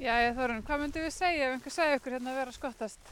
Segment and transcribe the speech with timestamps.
[0.00, 3.10] Jæja Þorun, hvað myndum við segja ef einhver segja ykkur hérna að vera að skottast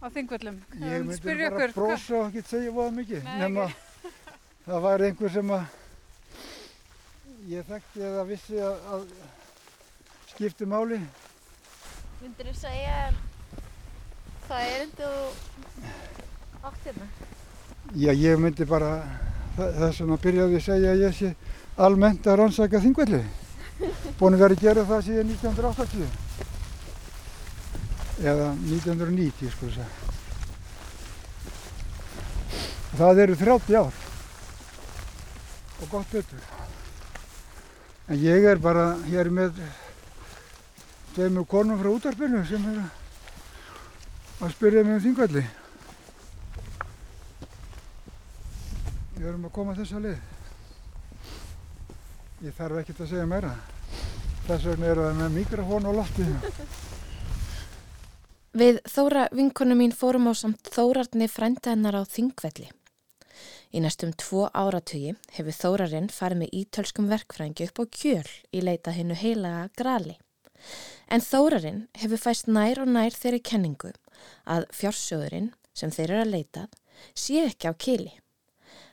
[0.00, 0.56] á þingvöllum?
[0.80, 3.26] Ég myndi bara brosa og ekki segja voða mikið.
[3.42, 3.66] Nema
[4.64, 5.66] það var einhver sem að
[7.52, 9.04] ég þekkti eða vissi að, að
[10.32, 11.02] skipti máli.
[12.22, 12.96] Myndir þú segja
[14.48, 15.12] hvað er þú
[16.64, 17.10] átt hérna?
[17.92, 18.94] Já, ég myndi bara
[19.58, 21.34] þa- þess vegna byrjaði að segja að ég sé
[21.76, 23.20] almennt að rannsaka þingvelli.
[24.18, 26.06] Búin að vera að gera það síðan 1980.
[28.22, 29.90] Eða 1990, sko þess að.
[32.94, 33.96] Það eru 30 ár.
[35.82, 36.42] Og gott betur.
[38.06, 39.58] En ég er bara hér með
[41.16, 42.86] tveimur konum frá útarpinu sem eru
[44.44, 45.44] að spyrja mig um þingvelli.
[49.18, 50.20] Við erum að koma þessa leið.
[52.44, 53.56] Ég þarf ekkert að segja meira.
[54.44, 56.34] Þess vegna eru það með mikrofón og loftið.
[58.60, 62.68] Við Þóra vinkonu mín fórum á samt Þórarni frænda hennar á Þingvelli.
[63.74, 68.94] Í næstum tvo áratugi hefur Þórarinn farið með ítölskum verkfrængi upp á kjöl í leita
[68.94, 70.14] hennu heilaga grali.
[71.10, 73.90] En Þórarinn hefur fæst nær og nær þeirri kenningu
[74.46, 76.68] að fjársjóðurinn sem þeir eru að leita
[77.18, 78.14] sé ekki á kili.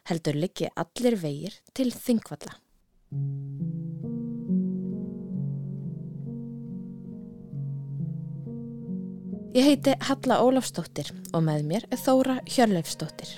[0.10, 2.58] Heldur liggi allir vegir til Þingvalla.
[9.52, 13.34] Ég heiti Halla Ólafsdóttir og með mér er Þóra Hjörleifsdóttir.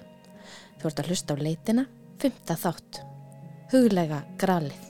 [0.78, 1.86] Þú ert að hlusta á leitina,
[2.22, 3.00] fymta þátt.
[3.72, 4.84] Huglega gralið.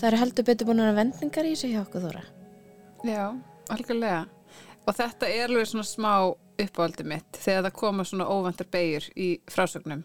[0.00, 2.24] Það eru heldur betur búin að vendingar í sig hjá okkur Þóra.
[3.06, 3.22] Já,
[3.70, 4.24] algjörlega.
[4.82, 6.12] Og þetta er alveg svona smá
[6.66, 10.02] uppáldi mitt þegar það koma svona óvantar beigur í frásögnum.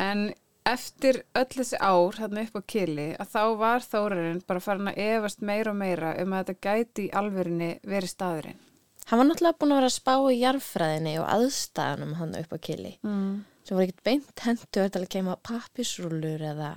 [0.00, 0.30] En
[0.66, 5.00] eftir öll þessi ár hérna upp á kili að þá var Þórarinn bara farin að
[5.06, 8.62] efast meira og meira um að þetta gæti í alvörinni verið staðurinn.
[9.06, 12.58] Hann var náttúrulega búin að vera að spá í jarfræðinni og aðstæðanum hann upp á
[12.58, 12.96] kili.
[13.06, 13.44] Mm.
[13.62, 16.72] Sem voru ekkert beint hendur til að keima pappisrúlur eða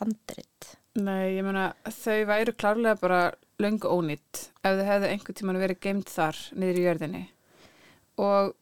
[0.00, 0.74] handrit.
[1.00, 3.20] Nei, ég meina þau væru klárlega bara
[3.60, 7.22] löngu ónýtt ef þau hefðu einhvern tíman verið geimt þar niður í jörðinni.
[8.20, 8.52] Og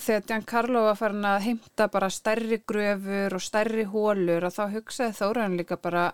[0.00, 5.18] þegar Giancarlo var farin að heimta bara stærri gröfur og stærri hólur og þá hugsaði
[5.18, 6.06] Þóraðan líka bara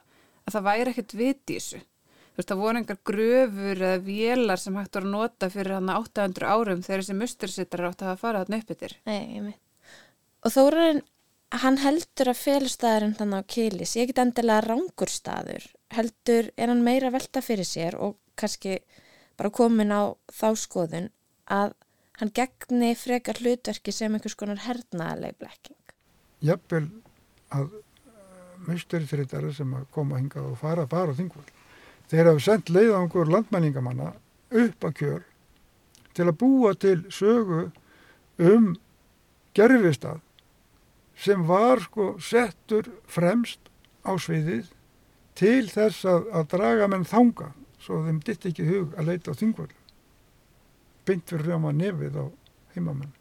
[0.46, 1.80] að það væri ekkert vit í þessu.
[1.82, 5.94] Þú veist, það voru engar gröfur eða vélar sem hægt voru að nota fyrir hann
[5.94, 8.94] 800 árum þegar þessi mustursittar átt að farið hann upp yfir.
[9.08, 9.62] Nei, ég veit.
[10.46, 11.02] Og Þórarinn,
[11.64, 15.66] hann heldur að felustæðurinn þannig á kili sé ekki endilega rángur staður.
[15.94, 18.78] Heldur er hann meira velta fyrir sér og kannski
[19.38, 21.10] bara komin á þá skoðun
[21.50, 21.74] að
[22.18, 25.78] hann gegni frekar hlutverki sem einhvers konar hernaðaleg blekking.
[26.44, 26.88] Jafnvel
[27.54, 27.70] að
[28.66, 31.52] musturiþrittara sem að koma hingað og fara bara á þingvöld.
[32.10, 34.12] Þeir hafa sendt leiðangur landmenningamanna
[34.48, 35.22] upp að kjöl
[36.16, 37.68] til að búa til sögu
[38.38, 38.72] um
[39.54, 40.22] gerfistað
[41.18, 43.70] sem var sko settur fremst
[44.06, 44.70] á sviðið
[45.38, 47.52] til þess að, að draga menn þanga
[47.82, 49.74] svo þeim ditt ekki hug að leita á þingvöld.
[51.08, 52.24] Beint fyrir rjóma nefið á
[52.74, 53.14] heimamenn.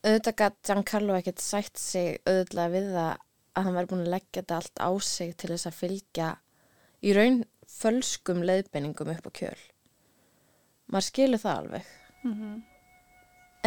[0.00, 4.40] Auðvitað gætt Giancarlo ekkert sætt sig auðvitað við það að hann væri búin að leggja
[4.40, 6.28] þetta allt á sig til þess að fylgja
[7.04, 9.60] í raun fölskum leiðbenningum upp á kjöl.
[10.90, 11.90] Maður skilur það alveg.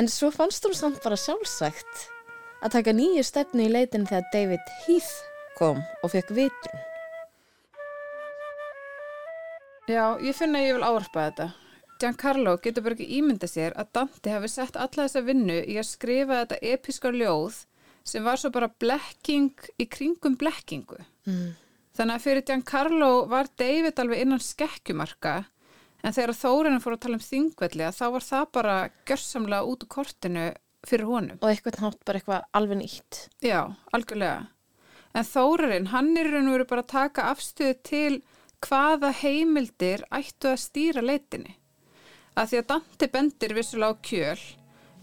[0.02, 2.08] En svo fannst hún samt bara sjálfsagt
[2.66, 5.14] að taka nýju stefnu í leitin þegar David Heath
[5.60, 6.82] kom og fekk vitrun.
[9.84, 11.48] Já, ég finna að ég vil áarpa þetta.
[12.02, 15.90] Giancarlo getur bara ekki ímynda sér að Dante hafi sett alla þessa vinnu í að
[15.92, 17.62] skrifa þetta episka ljóð
[18.04, 21.00] sem var svo bara blekking í kringum blekkingu.
[21.30, 21.54] Mm.
[21.94, 25.36] Þannig að fyrir Giancarlo var David alveg innan skekkjumarka
[26.04, 28.78] en þegar Þórinu fór að tala um þingvelli að þá var það bara
[29.08, 30.48] gjörsamlega út úr kortinu
[30.84, 31.40] fyrir honum.
[31.40, 33.22] Og eitthvað nátt bara eitthvað alveg nýtt.
[33.46, 33.60] Já,
[33.96, 34.48] algjörlega.
[35.14, 38.14] En Þórarinn, hann er raun og veru bara að taka afstöðu til
[38.64, 41.56] hvaða heimildir ættu að stýra leitinni.
[42.34, 44.44] Að því að Dante bendir vissulega á kjöl,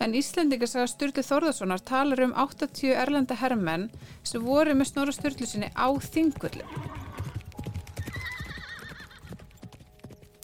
[0.00, 3.90] en Íslendingarsaga Sturlu Þórðarssonar talar um 80 erlenda herrmenn
[4.26, 6.98] sem voru með snóra Sturlu sinni á þingvöldum.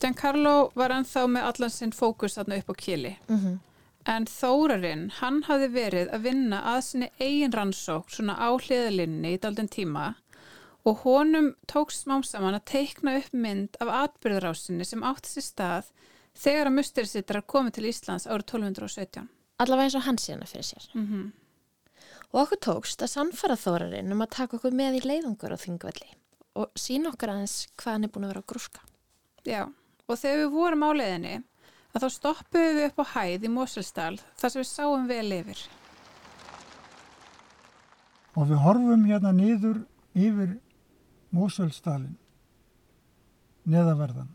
[0.07, 3.15] Giancarlo var ennþá með allan sinn fókus þarna upp á kili.
[3.27, 3.57] Mm
[4.07, 9.39] En Þórarinn, hann hafði verið að vinna að sinni eigin rannsók svona á hliðalinni í
[9.43, 10.13] daldin tíma
[10.87, 15.89] og honum tókst smám saman að teikna upp mynd af atbyrðarásinni sem átti sér stað
[16.37, 19.27] þegar að musterisittar komið til Íslands árið 1217.
[19.63, 20.87] Allavega eins og hann síðan fyrir sér.
[20.93, 21.27] Mm
[22.35, 26.09] Og okkur tókst að sannfara Þórarinn um að taka okkur með í leiðungur á þingvelli.
[26.57, 28.81] og sína okkar aðeins hvað hann er búin að vera að grúska.
[29.45, 29.61] Já,
[30.07, 31.35] og þegar við vorum á leiðinni
[31.93, 35.61] að þá stoppuðum við upp á hæð í Moselsdal þar sem við sáum vel yfir.
[38.35, 39.79] Og við horfum hérna niður
[40.17, 40.57] yfir
[41.31, 42.17] Moselsdalin,
[43.65, 44.29] neðaverðan.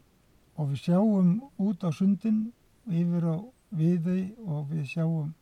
[0.62, 2.52] Og við sjáum út á sundin
[2.86, 3.36] yfir á
[3.74, 5.32] viði og við sjáum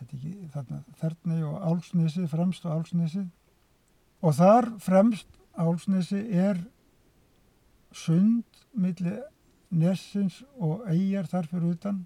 [0.00, 3.24] ekki, þarna, þerni og álsnesi, fremst á álsnesi.
[4.20, 6.60] Og þar fremst álsnesi er
[7.96, 8.44] sund
[8.76, 9.16] milli
[9.70, 12.00] Nessins og eigjar þar fyrir utan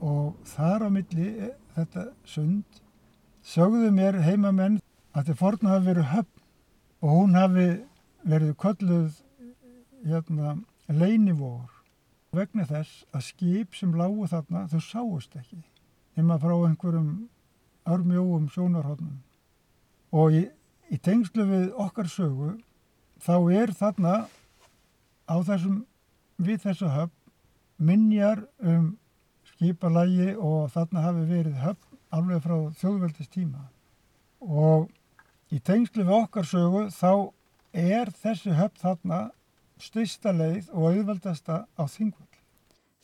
[0.00, 2.80] og þar á milli e, þetta sund
[3.44, 4.78] sögðu mér heimamenn
[5.16, 6.42] að þið forna hafi verið höfn
[7.04, 7.66] og hún hafi
[8.26, 9.20] verið kölluð
[10.06, 10.56] hérna,
[10.92, 11.72] leinivóður
[12.36, 15.62] vegna þess að skip sem lágu þarna þau sáust ekki
[16.16, 17.28] nema frá einhverjum
[17.86, 19.22] örmjóum sjónarhóðnum
[20.16, 20.42] og í,
[20.90, 22.54] í tengslu við okkar sögu
[23.22, 24.14] þá er þarna
[25.26, 25.84] á þessum
[26.36, 27.14] við þessu höfn
[27.88, 28.96] minjar um
[29.52, 33.66] skipalægi og þarna hafi verið höfn alveg frá þjóðveldist tíma
[34.40, 34.88] og
[35.52, 37.32] í tengslu við okkar sögu þá
[37.76, 39.20] er þessi höfn þarna
[39.82, 42.36] styrsta leið og auðveldasta á þingvöld.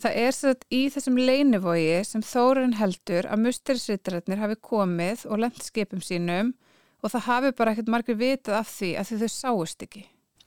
[0.03, 5.63] Það er sett í þessum leinivogi sem Þórun heldur að musterisritararnir hafi komið og lent
[5.63, 6.55] skipum sínum
[7.03, 10.03] og það hafi bara ekkert margir vitað af því að þau sáust ekki.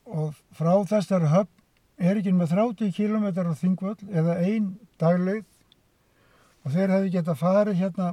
[0.05, 1.63] Og frá þessari höfn
[2.09, 5.45] er ekki með 30 km á þingvöld eða ein dagleið
[6.65, 8.09] og þeir hefði gett að fara hérna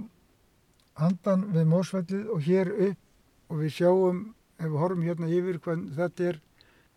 [1.01, 4.23] handan við mósfællið og hér upp og við sjáum,
[4.61, 6.41] ef við horfum hérna yfir hvað þetta er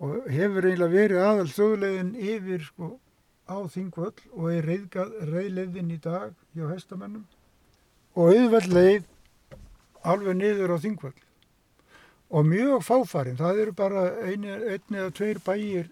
[0.04, 2.92] og hefur eiginlega verið aðal þjóðlegin yfir sko
[3.46, 7.26] á þingvöld og er reyðleiðin í dag hjá hestamennum
[8.16, 9.06] og auðveld leið
[10.06, 11.26] alveg niður á þingvöld
[12.30, 15.92] og mjög fáfarin, það eru bara eini, einni eða tveir bæir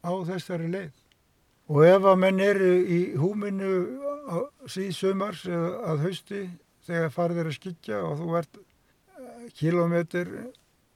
[0.00, 0.94] á þessari leið.
[1.66, 3.72] Og ef að menn eru í húminu
[4.70, 6.44] síðsumars eða að hausti
[6.86, 10.30] þegar farið er að skikja og þú ert eh, kilometr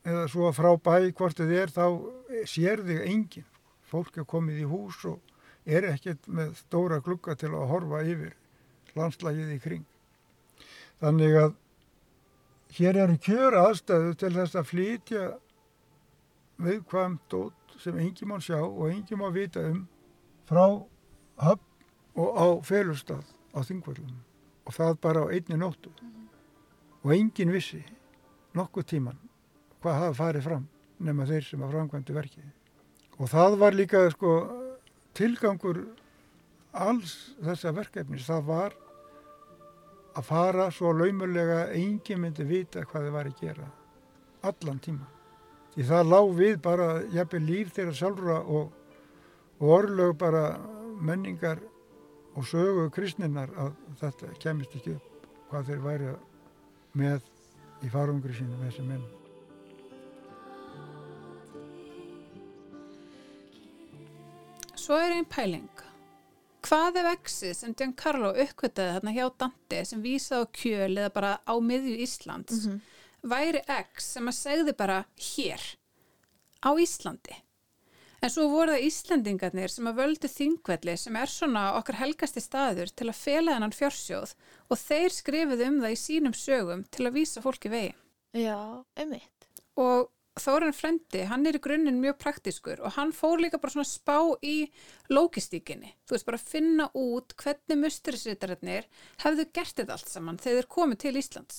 [0.06, 1.86] eða svo frá bæ hvort þið er þá
[2.48, 3.48] sér þig enginn.
[3.90, 5.18] Fólk er komið í hús og
[5.66, 8.36] er ekkert með stóra klukka til að horfa yfir
[8.96, 9.86] landslagið í kring.
[11.00, 11.54] Þannig að
[12.76, 15.24] hér eru kjör aðstæðu til þess að flytja
[16.60, 19.86] viðkvæmt og sem engi má sjá og engi má vita um
[20.48, 20.66] frá
[21.40, 21.66] höfn
[22.20, 23.24] og á felustad
[23.56, 24.18] á þingvöldum
[24.66, 26.28] og það bara á einni nóttu -hmm.
[27.02, 27.84] og engin vissi
[28.54, 29.18] nokkuð tíman
[29.80, 30.68] hvað hafa farið fram
[31.00, 32.50] nema þeir sem að framkvæmdi verkið.
[33.20, 34.34] Og það var líka sko
[35.16, 35.82] tilgangur
[36.72, 38.26] alls þessa verkefnis.
[38.28, 38.76] Það var
[40.16, 43.68] að fara svo laumulega engin myndi vita hvað þið var að gera
[44.50, 45.08] allan tíma.
[45.74, 48.72] Því það lág við bara jafnveg líf þeirra sjálfra og,
[49.60, 50.44] og orðlög bara
[51.00, 51.60] menningar
[52.34, 56.12] og sögu kristninnar að þetta kemist ekki upp hvað þeir væri
[56.98, 57.24] með
[57.86, 59.08] í farungri sínu með þessi menn.
[64.90, 65.84] Svo er einn pæling.
[66.66, 71.30] Hvað er vexið sem Giancarlo uppkvitaði þarna hjá Dante sem vísaði á kjöl eða bara
[71.46, 72.80] á miðju Íslands mm -hmm
[73.22, 75.62] væri X sem að segði bara hér
[76.64, 77.36] á Íslandi.
[78.20, 82.92] En svo voru það Íslandingarnir sem að völdu þingvelli sem er svona okkar helgasti staður
[82.92, 84.34] til að fela hennan fjársjóð
[84.68, 87.94] og þeir skrifuðu um það í sínum sögum til að vísa fólki vegi.
[88.36, 89.48] Já, ummitt.
[89.80, 93.88] Og Þóran Frendi, hann er í grunninn mjög praktískur og hann fór líka bara svona
[93.88, 94.70] spá í
[95.10, 95.90] logistíkinni.
[96.06, 98.86] Þú veist bara að finna út hvernig musturisritararnir
[99.24, 101.58] hefðu gert þetta allt saman þegar þeir komið til Íslands.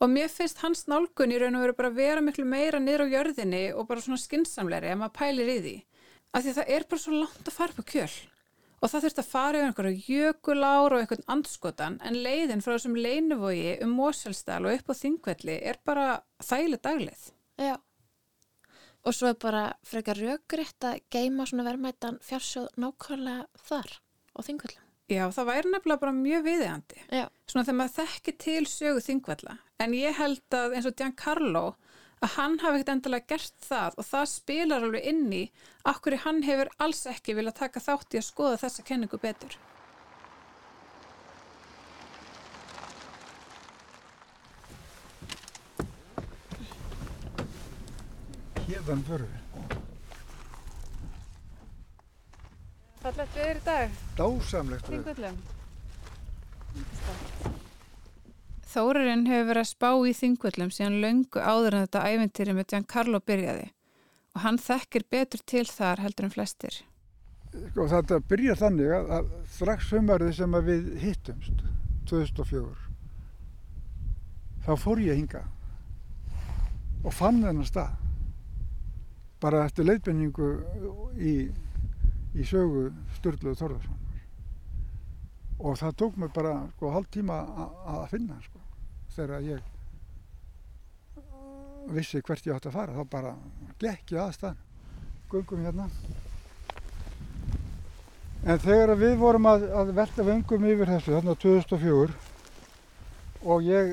[0.00, 3.06] Og mér finnst hans nálgun í raun og veru bara að vera miklu meira niður
[3.08, 5.74] á jörðinni og bara svona skinsamleiri ef maður pælir í því.
[6.36, 8.14] Af því það er bara svo langt að fara på kjöl.
[8.80, 12.96] Og það þurft að fara yfir einhverju jökulár og einhvern andskotan en leiðin frá þessum
[12.96, 16.08] leinuvogi um Moselsdal og upp á Þingvelli er bara
[16.44, 17.28] þægileg daglið.
[17.60, 17.76] Já.
[19.00, 23.94] Og svo er bara frekar röggriðt að geima svona verðmættan fjársjóð nákvæmlega þar
[24.36, 24.86] á Þingvellum.
[25.10, 27.00] Já, það væri nefnilega bara mjög viðeigandi.
[27.10, 27.24] Já.
[27.50, 29.56] Svona þegar maður þekki til sögu þingvalla.
[29.82, 31.64] En ég held að eins og Giancarlo,
[32.20, 35.42] að hann hafi ekkert endilega gert það og það spilar alveg inn í
[35.88, 39.56] akkur hann hefur alls ekki vilja taka þátt í að skoða þessa kenningu betur.
[48.70, 49.78] Hérðan fyrir við.
[53.00, 53.96] Fallegt viður í dag.
[54.18, 55.08] Dásamlegt viður.
[55.08, 55.38] Þingvöldum.
[58.70, 63.18] Þórarinn hefur verið að spá í þingvöldum síðan löngu áður en þetta æventýri með Giancarlo
[63.26, 63.66] byrjaði
[64.36, 66.76] og hann þekkir betur til þar heldur en flestir.
[67.50, 71.64] Sko þetta byrja þannig að, að strax sumarið sem að við hittumst
[72.12, 72.70] 2004
[74.68, 75.42] þá fór ég hinga
[77.02, 77.99] og fann þennan stað
[79.40, 80.50] bara eftir leiðbenningu
[81.16, 81.34] í,
[82.36, 84.00] í sögu Sturluðu Þorðarsson
[85.60, 87.36] og það tók mig bara sko hálf tíma
[87.84, 88.60] að finna sko.
[89.12, 89.60] Þegar ég
[91.90, 93.34] vissi hvert ég átti að fara þá bara
[93.80, 94.60] gekk ég aðstæðan
[95.30, 95.86] gungum hérna.
[98.40, 102.14] En þegar við vorum að, að velta vöngum yfir þessu þarna 2004
[103.44, 103.92] og ég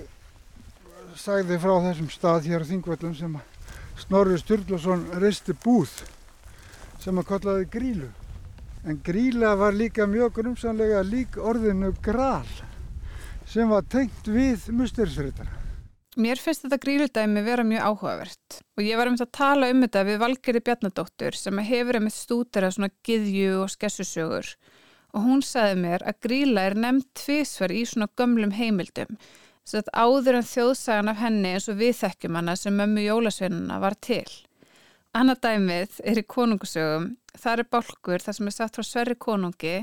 [1.20, 3.36] sagði frá þessum stað hér á Þingvöldum sem
[3.98, 5.92] Snorri Sturluson reisti búð
[7.02, 8.10] sem að kallaði grílu.
[8.88, 12.48] En gríla var líka mjög grumsanlega lík orðinu gral
[13.48, 15.68] sem var tengt við musterisritara
[16.18, 18.56] Mér finnst þetta gríludæmi vera mjög áhugavert.
[18.74, 22.08] Og ég var um þetta að tala um þetta við Valgeri Bjarnadóttur sem hefur um
[22.10, 24.50] eitt stúdera svona giðju og skessusögur.
[25.14, 29.20] Og hún sagði mér að gríla er nefnt tvísvar í svona gömlum heimildum
[29.76, 33.98] að áður en þjóðsagan af henni eins og við þekkjum hana sem mömmu jólasveinuna var
[34.00, 34.28] til.
[35.18, 39.78] Annað dæmið er í konungusögum, það er bálkur þar sem er satt frá Sverri konungi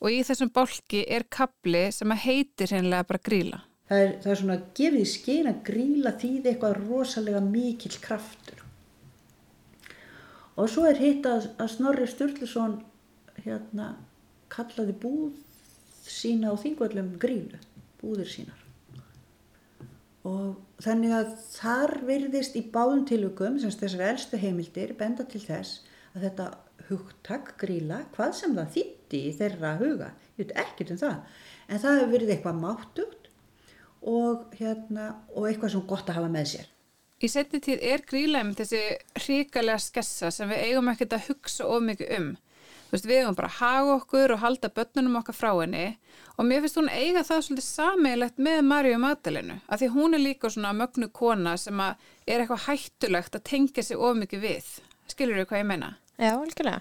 [0.00, 3.62] og í þessum bálki er kapli sem að heitir hennilega bara gríla.
[3.86, 8.62] Það er, það er svona gefið í skein að gríla þýði eitthvað rosalega mikill kraftur.
[10.56, 12.78] Og svo er hitt að, að Snorri Sturluson
[13.44, 13.92] hérna
[14.52, 15.34] kallaði búð
[16.06, 17.60] sína á þingvöldum grílu,
[18.00, 18.65] búðir sínar.
[20.26, 25.84] Og þannig að þar virðist í báðum tilvökum, sem þessar elstu heimildir, benda til þess
[26.16, 26.46] að þetta
[26.88, 31.82] hugtak gríla, hvað sem það þýtti í þeirra huga, ég veit ekkert um það, en
[31.82, 33.28] það hefur verið eitthvað máttugt
[34.06, 36.72] og, hérna, og eitthvað sem gott að hafa með sér.
[37.16, 38.80] Í setni tíð er grílæm þessi
[39.24, 42.26] ríkalega skessa sem við eigum ekkert að hugsa of mikið um.
[42.90, 45.86] Veist, við eigum bara að haga okkur og halda börnunum okkar frá henni
[46.36, 50.22] og mér finnst hún eiga það svolítið sameigilegt með Marju Magdalenu af því hún er
[50.22, 51.96] líka svona mögnu kona sem er
[52.36, 54.68] eitthvað hættulegt að tengja sig of mikið við.
[55.10, 55.92] Skilur þú hvað ég meina?
[56.16, 56.80] Já, algjörlega.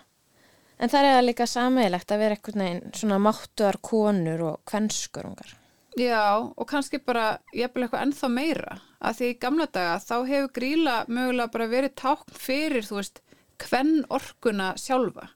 [0.76, 5.56] En það er líka sameigilegt að vera eitthvað svona máttuðar konur og kvennskurungar.
[5.96, 10.50] Já, og kannski bara jafnvel eitthvað ennþá meira að því í gamla daga þá hefur
[10.58, 13.22] gríla mögulega bara verið tákn fyrir, þú veist,
[13.64, 15.30] hvern orkuna sjálfa.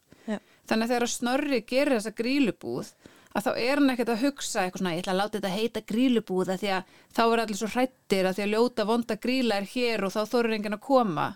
[0.69, 2.91] Þannig að þegar Snorri gerir þessa grílubúð
[3.29, 5.81] að þá er hann ekkert að hugsa eitthvað svona, ég ætla að láta þetta heita
[5.89, 9.59] grílubúð að því að þá er allir svo hrættir að því að ljóta vonda gríla
[9.59, 11.27] er hér og þá þorur enginn að koma.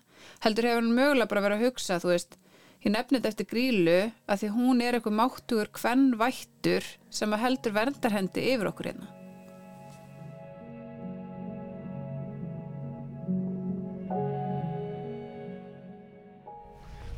[0.45, 2.37] Heldur hefur hann mögulega bara verið að hugsa, þú veist,
[2.83, 7.43] Ég nefnir þetta eftir grílu að því hún er eitthvað máttugur hvern vættur sem að
[7.45, 9.07] heldur verndarhendi yfir okkur hérna.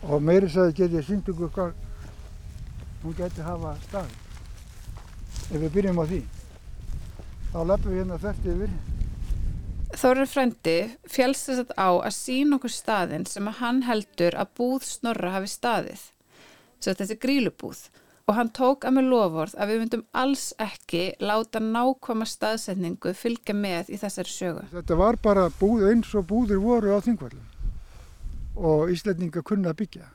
[0.06, 1.50] Og meiri sagði get ég sínt ykkur
[3.06, 4.12] hún geti hafa stað.
[5.46, 6.22] Ef við byrjum á því,
[7.54, 8.78] þá lefum við hérna þert yfir
[9.96, 14.50] Þorður frendi fjálst þess að á að sína okkur staðin sem að hann heldur að
[14.58, 16.02] búð snorra hafi staðið.
[16.82, 17.84] Svo þetta er grílubúð
[18.26, 23.56] og hann tók að með lofórð að við myndum alls ekki láta nákvæma staðsetningu fylgja
[23.56, 24.66] með í þessari sögu.
[24.74, 27.46] Þetta var bara búð eins og búðir voru á þingvallum
[28.56, 30.10] og Íslandinga kunna að byggja.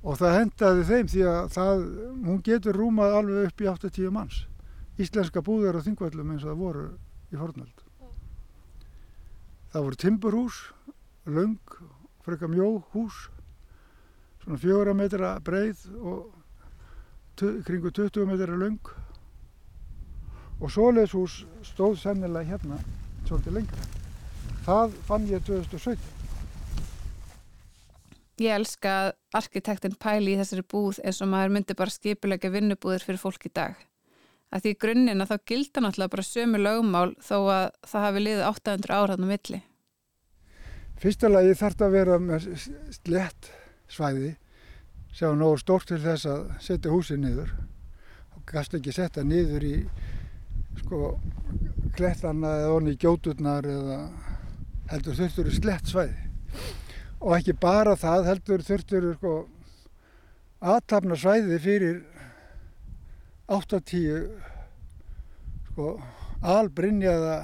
[0.00, 1.82] Og það hendaði þeim því að það,
[2.24, 4.38] hún getur rúmað alveg upp í 8-10 manns.
[5.00, 6.84] Íslenska búðir á þingvallum eins og það voru
[7.30, 7.84] í fornöld.
[9.70, 10.60] Það voru timburhús,
[11.28, 11.76] laung,
[12.24, 13.18] freka mjó hús,
[14.42, 18.80] svona fjóra metra breið og kringu 20 metra laung.
[20.60, 22.80] Og svoleiðshús stóð sennilega hérna
[23.28, 23.84] svolítið lengra.
[24.64, 26.19] Það fann ég 2017.
[28.40, 33.02] Ég elska að arkitektin pæli í þessari búð eins og maður myndi bara skipulega vinnubúðir
[33.04, 33.74] fyrir fólk í dag.
[34.50, 38.46] Að því grunninn að þá gilda náttúrulega bara sömu lögumál þó að það hafi liðið
[38.48, 39.60] 800 áraðnum milli.
[41.00, 42.48] Fyrsta lagi þarf þetta að vera með
[42.96, 43.52] slett
[43.92, 44.32] svæði
[45.12, 47.54] sem var nógu stórt til þess að setja húsið niður.
[48.38, 49.76] Og gæst ekki setja niður í
[50.80, 51.14] sko
[51.92, 54.02] klettarna eða onni í gjóturnar eða
[54.94, 56.78] heldur þurftur slett svæði
[57.20, 59.34] og ekki bara það heldur þurftur sko
[60.60, 62.02] aðtapna svæði fyrir
[63.50, 64.28] 8-10
[65.70, 65.92] sko
[66.40, 67.38] albrinjaða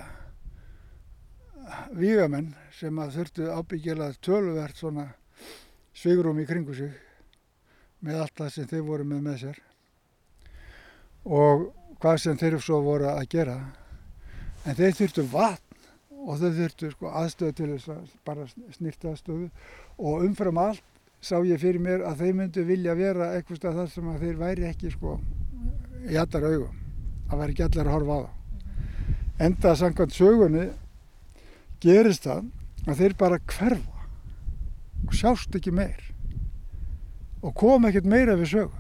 [1.97, 5.09] vígamenn sem að þurftu ábyggjala töluvert svona
[5.97, 6.93] svigrum í kringu sig
[8.05, 9.63] með allt það sem þeir voru með með sér
[11.27, 11.69] og
[12.01, 13.57] hvað sem þeir svo voru að gera.
[14.67, 15.66] En þeir þurftu vatn
[16.27, 19.51] og þau þurftu sko aðstöðu til þess að bara snýrta aðstöðu.
[19.97, 20.85] Og umfram allt
[21.23, 24.67] sá ég fyrir mér að þeir myndu vilja vera eitthvað þar sem að þeir væri
[24.69, 25.19] ekki sko
[26.07, 26.83] í allar augum
[27.27, 28.35] að væri ekki allar að horfa á það
[29.47, 30.67] enda samkvæmt sögunni
[31.83, 32.45] gerist það
[32.87, 34.05] að þeir bara hverfa
[35.07, 36.03] og sjást ekki meir
[37.45, 38.73] og kom ekkert meira við sögu.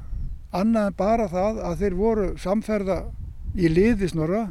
[0.56, 2.96] Annað en bara það að þeir voru samferða
[3.54, 4.46] í liði snorra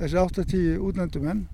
[0.00, 1.46] þessi 8-10 útlendumenn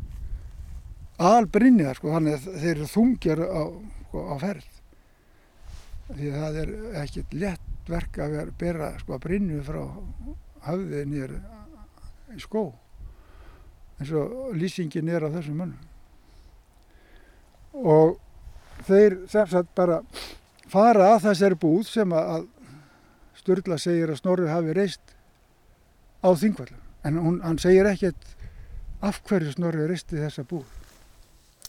[1.18, 3.62] albrinnjar sko, þannig að þeir eru þungjar á,
[4.06, 4.68] sko, á ferð.
[6.08, 6.70] Því að það er
[7.02, 9.82] ekkert létt verk að vera, bera sko, brinnu frá
[10.68, 11.34] höfði nýr
[12.34, 12.68] í skó.
[13.98, 15.84] Eins og lýsingin er á þessum mönnum.
[17.78, 18.18] Og
[18.86, 20.00] þeir sem sagt bara
[20.70, 22.46] fara að þessari búð sem að
[23.38, 25.14] Sturla segir að Snorri hafi reist
[26.20, 28.34] á þingvallum en hún, hann segir ekkert
[29.00, 30.77] af hverju Snorri reisti þessa búð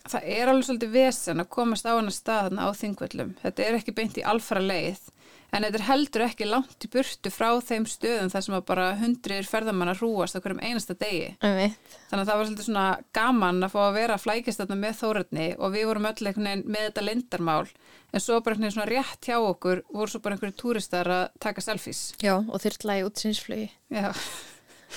[0.09, 3.33] Það er alveg svolítið vesen að komast á hana staðna á þingvöllum.
[3.43, 5.01] Þetta er ekki beint í alfara leið
[5.49, 8.87] en þetta er heldur ekki langt í burtu frá þeim stöðum þar sem að bara
[8.99, 11.31] hundrir ferðamanna hrúast á hverjum einasta degi.
[11.41, 11.95] Einmitt.
[12.11, 12.85] Þannig að það var svolítið svona
[13.17, 16.49] gaman að fá að vera að flækist þarna með þóratni og við vorum öll einhvern
[16.51, 17.65] veginn með þetta lindarmál
[18.13, 21.25] en svo bara einhvern veginn svona rétt hjá okkur voru svo bara einhverju túristar að
[21.41, 22.03] taka selfies.
[22.21, 23.67] Já, og þyrla í útsinsflugi.
[23.89, 24.13] Já,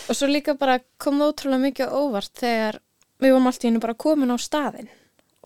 [0.09, 2.79] Og svo líka bara kom ótrúlega mikið óvart þegar
[3.23, 4.91] við vorum allt í hennu bara komin á staðinn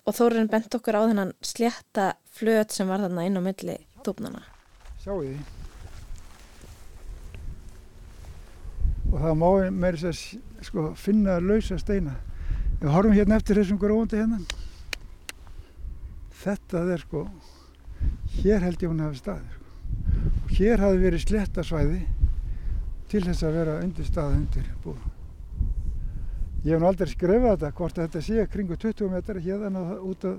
[0.06, 4.42] og Þórinn bent okkur á þennan slétta flöt sem var þarna inn á milli þúpnana.
[5.02, 5.36] sjáu því
[9.12, 10.20] og það má meiri sér
[10.66, 12.16] sko, finna lausa steina
[12.80, 14.40] við horfum hérna eftir þessum gróðandi hérna
[16.42, 17.26] þetta er sko
[18.40, 19.64] hér held ég hún hafi staðið sko.
[20.44, 22.00] og hér hafi verið sléttasvæði
[23.10, 25.15] til þess að vera undir staði undir búð
[26.66, 30.38] Ég hef nú aldrei skrifað þetta, hvort þetta sé kringu 20 metrar hérna út af,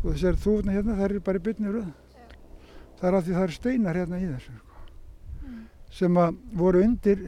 [0.00, 1.92] og þessari þúfuna hérna, það eru bara í byrni röð.
[2.98, 4.80] Það er af því það eru steinar hérna í þessu, sko.
[5.44, 5.60] Mm.
[5.94, 7.22] Sem að voru undir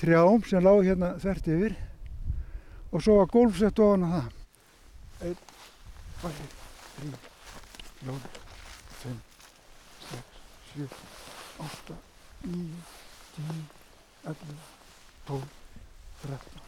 [0.00, 1.76] trjám sem lág hérna þvert yfir
[2.90, 4.32] og svo var gólfsett ofan á það.
[5.28, 5.36] Einn,
[6.18, 6.70] hvað er þetta?
[6.96, 7.10] Þrý,
[8.08, 8.24] lóð,
[9.04, 9.20] fimm,
[10.08, 10.40] sex,
[10.72, 10.88] sjö,
[11.68, 12.00] átta,
[12.48, 12.82] níu,
[13.36, 13.60] tíu,
[14.32, 14.58] ellu,
[15.30, 15.46] tól,
[16.24, 16.59] þrætt.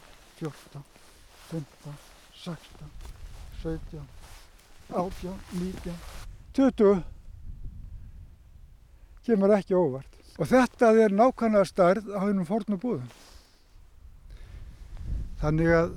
[0.43, 0.83] 14,
[1.51, 1.93] 15,
[2.43, 2.89] 16,
[3.63, 4.01] 17,
[4.89, 5.93] 18, 19,
[6.53, 7.03] 20
[9.23, 10.09] kemur ekki óvart.
[10.41, 13.07] Og þetta er nákvæmlega starð á einum fornu búðum.
[15.39, 15.93] Þannig að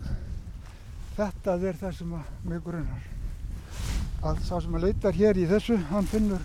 [1.17, 3.09] þetta er það sem að mig grunar.
[4.27, 6.43] Að það sem að leitar hér í þessu, hann finnur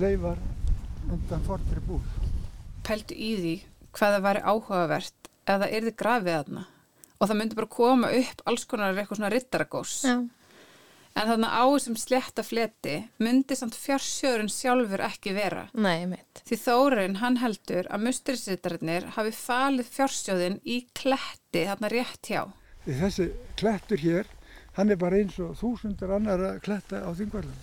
[0.00, 0.40] leifar
[1.12, 2.08] undan fornri búð.
[2.84, 3.54] Pæltu í því
[3.94, 6.64] hvaða var áhugavert ef það yrði grafið þarna
[7.14, 9.92] og það myndi bara koma upp alls konar eitthvað svona rittaragós.
[10.04, 10.16] Já.
[11.14, 15.68] En þarna á þessum slétta fleti myndi samt fjársjóðurinn sjálfur ekki vera.
[15.78, 16.18] Nei.
[16.42, 22.42] Því Þórarinn hann heldur að musturisitarinnir hafi falið fjársjóðin í kletti þarna rétt hjá.
[22.84, 23.28] Þessi
[23.60, 24.26] klettur hér,
[24.74, 27.62] hann er bara eins og þúsundar annara kletta á þingvallum.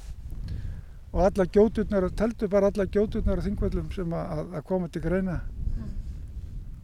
[1.11, 5.41] Og alla gjóturnar, teldu bara alla gjóturnar á þingvallum sem að, að koma til greina.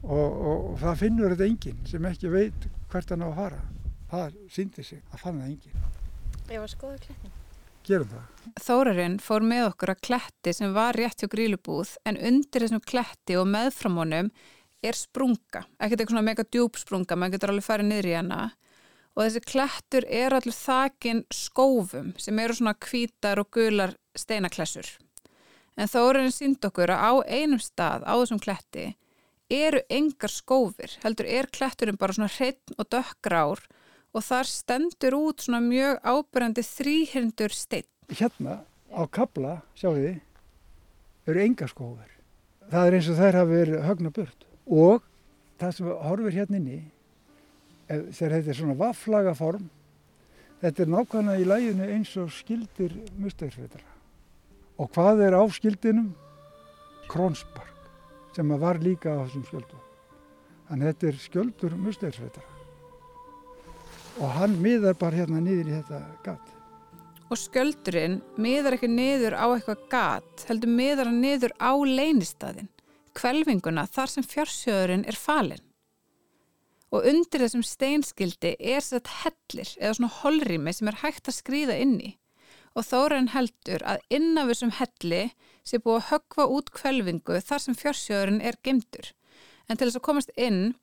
[0.08, 3.64] Og, og, og það finnur þetta enginn sem ekki veit hvert hann á að fara.
[4.08, 5.82] Það síndi sig að fann það enginn.
[6.48, 7.34] Ég var skoðu klettin.
[7.88, 8.52] Gerum það.
[8.64, 13.36] Þórarinn fór með okkur að kletti sem var rétt hjá grílubúð en undir þessum kletti
[13.40, 14.32] og meðfram honum
[14.84, 15.64] er sprunga.
[15.80, 18.40] Ekkert eitthvað svona mega djúb sprunga, maður getur alveg farið niður í hana.
[19.18, 24.88] Og þessi klettur er allir þakin skófum sem eru svona hvítar og gular steinaklessur.
[25.78, 28.92] En Þórarinn sínd okkur að á einum stað á þessum kletti
[29.50, 33.62] eru engar skófir, heldur er kletturinn bara svona hreinn og dökkrár
[34.16, 37.88] og þar stendur út svona mjög ábyrjandi þrýhyrndur steinn.
[38.10, 40.20] Hérna á kabla, sjáu þið,
[41.28, 42.12] eru enga skófur.
[42.72, 44.46] Það er eins og þær hafi verið högna burt.
[44.68, 45.04] Og
[45.60, 46.80] það sem horfir hérna inni,
[47.88, 49.70] ef- þegar þetta er svona vafflaga form,
[50.64, 53.88] þetta er nákvæmlega í læginu eins og skildir mustæðisveitara.
[54.78, 56.10] Og hvað er á skildinum?
[57.08, 57.77] Krónspark,
[58.38, 59.82] sem að var líka á þessum skjöldum.
[60.68, 62.54] Þannig þetta er skjöldur mustæðisveitara.
[64.18, 66.54] Og hann miðar bara hérna niður í þetta gat.
[67.28, 72.70] Og skjöldurinn miðar ekki niður á eitthvað gat, heldur miðar hann niður á leynistadin,
[73.18, 75.64] kvelvinguna þar sem fjársjóðurinn er falinn.
[76.94, 81.76] Og undir þessum steinskildi er sett hellir eða svona holrými sem er hægt að skrýða
[81.84, 82.14] inn í.
[82.78, 85.22] Og þórainn heldur að inn af þessum helli
[85.66, 89.14] sé búið að höggva út kvelvingu þar sem fjársjóðurinn er gemdur.
[89.68, 90.76] En til þess að komast inn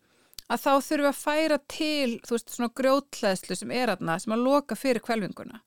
[0.51, 4.35] að þá þurfum við að færa til þú veist svona grjótleðslu sem er aðna sem
[4.35, 5.63] að loka fyrir kvelvinguna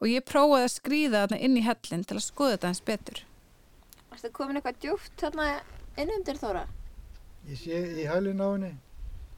[0.00, 3.20] og ég prófaði að skrýða þarna inn í hellin til að skoða þetta hans betur
[4.10, 5.50] Varstu komin eitthvað djúpt þarna
[6.00, 6.64] inn undir Þóra?
[7.50, 8.72] Ég sé í hælinn á henni,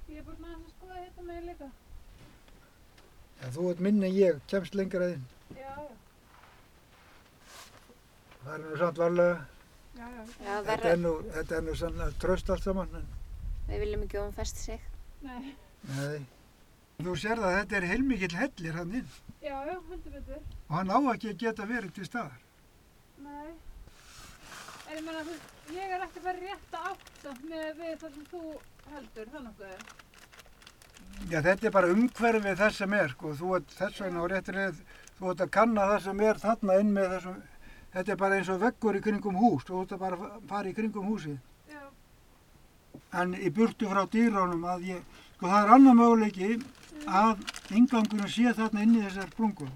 [0.08, 1.70] Ég er búin að skoða þetta með líka
[3.38, 5.20] en þú ert minni en ég, kemst lengra inn.
[5.22, 5.38] Já,
[8.48, 9.32] Það er nú samt varlega,
[9.98, 13.08] já, já Já, þetta er nú, þetta er nú sannlega tröst allt saman, en
[13.68, 14.84] Við viljum ekki fest sig.
[15.20, 15.50] Nei,
[15.90, 16.22] nei.
[17.04, 19.11] Þú sér það að þetta er heilmikill hellir hann inn
[19.44, 22.40] já, já, heldur betur og hann á ekki að geta verið til staðar.
[23.22, 23.50] Nei
[24.88, 28.16] En ég meina, þú veist, ég er ekki bara rétt að átta með við það
[28.16, 28.42] sem þú
[28.94, 30.06] heldur, það nokkuð
[31.28, 33.34] Já, þetta er bara umhverfið þess sem er, sko.
[33.37, 34.82] Þú ert þess vegna á réttir leið,
[35.18, 37.40] þú ert að kanna það sem er þarna inn með þessum,
[37.94, 41.09] þetta er bara eins og veggur í kringum hús, þú að bara fara í kringum
[41.09, 41.38] húsið.
[41.70, 41.83] Já,
[43.12, 45.03] En í burtu frá dýrónum að ég,
[45.37, 46.51] sko það er annar möguleiki
[47.07, 47.44] að
[47.79, 49.70] ingangurinn sé þarna inn í þessar sprungum.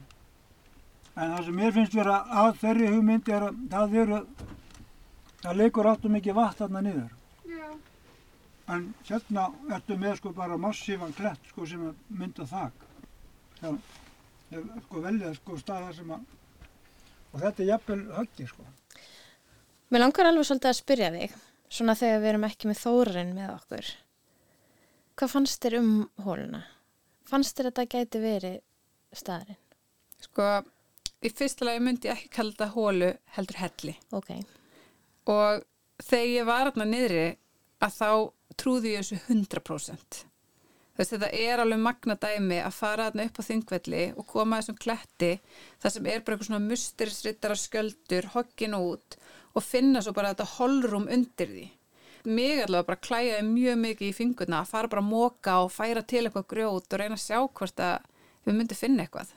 [1.17, 4.21] En það sem mér finnst vera að þeirri hugmynd er að það eru,
[5.43, 7.11] það leikur áttum ekki vatn þarna niður.
[7.49, 7.67] já,
[8.73, 12.87] En hérna ertu með sko bara massífan klett sko sem að mynda þak.
[13.61, 13.79] Það
[14.53, 16.23] er sko veljað sko staða sem að,
[17.33, 18.67] og þetta er jafnvel höggi sko.
[19.93, 21.35] Mér langar alveg svolítið að spyrja þig,
[21.73, 23.91] svona þegar við erum ekki með þórarinn með okkur.
[25.21, 25.91] Hvað fannst þér um
[26.25, 26.63] hóluna?
[27.29, 28.57] Fannst þér að þetta gæti verið
[29.17, 29.61] staðarinn?
[30.23, 30.49] Sko,
[31.23, 33.97] í fyrsta lagi myndi ég ekki kalla þetta hólu heldur helli.
[34.17, 34.33] Ok,
[35.31, 35.63] Og
[36.03, 37.27] þegar ég var þarna niðri
[37.83, 38.09] að þá
[38.59, 40.23] trúði ég þessu 100%.
[40.93, 44.81] Þess þetta er alveg magna dæmi að fara þarna upp á þingvelli og koma þessum
[44.85, 45.31] kletti
[45.81, 49.17] þar sem er bara eitthvað svona musterisrittara sköldur, hoggin út
[49.57, 51.69] og finna svo bara þetta holrum undir því.
[52.29, 56.03] Mig allavega bara klæjaði mjög mikið í fingurna að fara bara að móka og færa
[56.07, 58.11] til eitthvað grjót og reyna að sjá hvort að
[58.45, 59.33] við myndum finna eitthvað.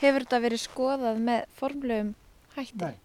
[0.00, 2.14] Hefur þetta verið skoðað með formlegum
[2.56, 2.80] hætti?
[2.80, 2.96] Nei.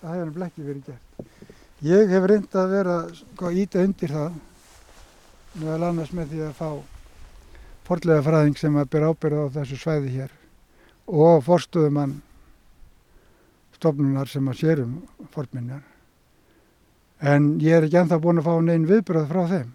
[0.00, 1.52] Það hefur nefnilega ekki verið gert.
[1.82, 4.40] Ég hef reynd að vera sko íta undir það
[5.58, 6.68] meðal annars með því að fá
[7.86, 10.36] forlega fræðing sem að byrja ábyrða á þessu svæði hér
[11.12, 12.20] og forstöðumann
[13.76, 14.94] stofnunar sem að sérum
[15.34, 15.82] forminjar.
[17.22, 19.72] En ég er ekki ennþá búin að fá neinn viðbröð frá þeim.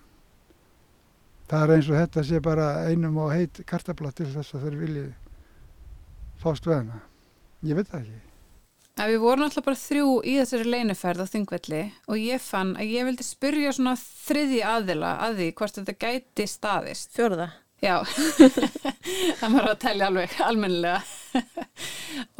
[1.47, 4.79] Það er eins og þetta sé bara einum og heit kartabla til þess að þeir
[4.81, 5.05] vilji
[6.41, 7.03] fást við hana.
[7.63, 8.26] Ég veit það ekki.
[8.97, 12.91] Að við vorum alltaf bara þrjú í þessari leinuferð á þingvelli og ég fann að
[12.95, 17.13] ég vildi spyrja svona þriði aðila að því hvort þetta gæti staðist.
[17.15, 17.47] Fjórða.
[17.77, 18.01] Já,
[19.39, 21.43] það maður að telja alveg almennilega.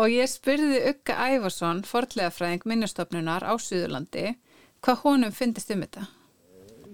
[0.01, 4.31] og ég spurði Ugga Ævarsson, forðlegafræðing minnustofnunar á Suðurlandi,
[4.81, 6.07] hvað honum fyndist um þetta.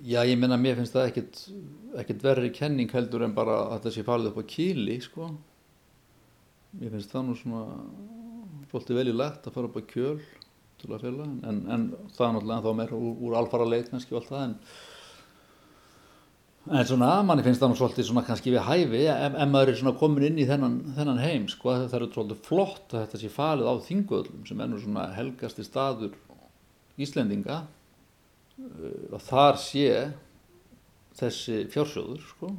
[0.04, 1.40] Já, ég meina, mér finnst það ekkit,
[2.04, 5.30] ekkit verri kenning heldur en bara að það sé farið upp á kýli, sko.
[6.82, 7.64] Mér finnst það nú svona
[8.74, 10.18] svolítið veljulegt að fara upp á kjöl
[10.82, 11.86] til að fjöla, en, en
[12.18, 14.58] það er náttúrulega þá meira úr, úr alfara leik kannski og allt það, en
[16.72, 19.78] En svona, manni finnst það nú svolítið svona kannski við hæfi, ef, ef maður er
[19.82, 23.32] svona komin inn í þennan, þennan heim, sko, það er svolítið flott að þetta sé
[23.34, 26.14] falið á þingöðlum sem er nú svona helgasti staður
[27.04, 29.90] Íslendinga uh, og þar sé
[31.20, 32.54] þessi fjársjóður, sko.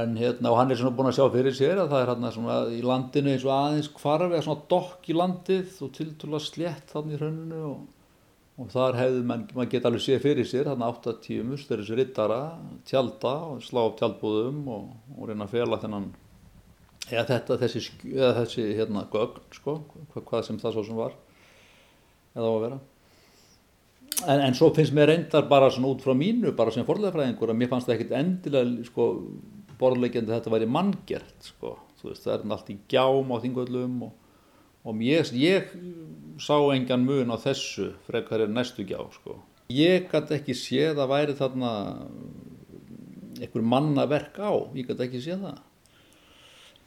[0.00, 2.34] En hérna, og hann er svona búin að sjá fyrir sér að það er hérna
[2.34, 7.16] svona í landinu eins og aðeins hvarfi, svona dokk í landið og tiltúrlega slétt þannig
[7.16, 7.80] í hrauninu og
[8.60, 12.40] og þar hefði mann, maður geta alveg séð fyrir sér þarna 80 musteris rittara
[12.88, 16.10] tjálta og slá upp tjálbúðum og, og reyna að fela þennan
[17.08, 19.78] eða þetta, þessi, eða þessi hérna gögn, sko,
[20.12, 21.16] hvað, hvað sem það svo sem var
[22.36, 22.80] eða á að vera.
[24.20, 27.56] En, en svo finnst mér reyndar bara svona út frá mínu, bara sem forðlega að
[27.56, 29.06] mér fannst það ekkit endilega sko,
[29.80, 34.16] borðleikjandi að þetta væri manngert sko, veist, það er allt í gjám á þingvöllum og
[34.84, 35.72] og ég, ég
[36.40, 39.40] sá engan mun á þessu frekar er næstu gjá sko.
[39.70, 41.72] ég gæti ekki séð að væri þarna
[43.40, 44.52] einhver mannaverk á.
[44.74, 45.58] Ég gæti ekki séð það.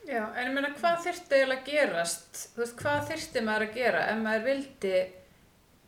[0.04, 3.78] Já, en ég meina hvað þyrfti eiginlega að gerast, þú veist, hvað þyrfti maður að
[3.78, 4.98] gera ef maður vildi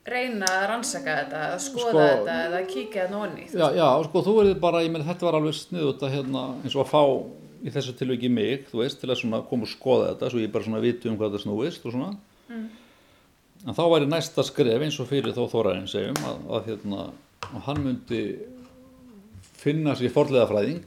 [0.05, 3.87] reyna að rannsaka þetta, að skoða Sko- þetta eða að kíkja þetta onni, já, já,
[4.05, 6.91] sko, þú verður bara, ég meina þetta var alveg sniðut að hérna, eins og að
[6.91, 7.01] fá
[7.65, 10.51] í þessu tilviki mig, þú veist, til að svona koma og skoða þetta, svo ég
[10.53, 12.11] bara svona viti um hvað það snúist og svona.
[13.65, 17.07] En þá væri næsta skref eins og fyrir þó Þórarinn segjum að, að hérna,
[17.49, 18.19] að hann myndi
[19.57, 20.85] finna sér forlega fræðing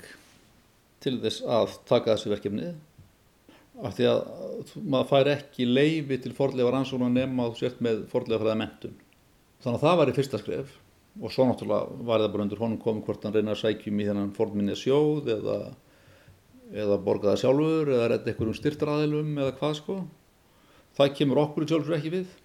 [1.02, 2.70] til þess að taka þessi verkefni.
[3.82, 4.22] Af því að
[4.78, 8.96] maður fær ekki leifi til forlega rannsóknar nema að þú sért með forlega fræða mentun
[9.62, 10.76] þannig að það væri fyrsta skref
[11.18, 14.08] og svo náttúrulega var það bara undir honum komið hvort hann reyna að sækjum í
[14.08, 15.56] þennan forminni sjóð eða,
[16.72, 19.96] eða borga það sjálfur eða redda einhverjum styrtraðilum eða hvað sko.
[20.98, 22.36] Það kemur okkur í sjálfur ekki við.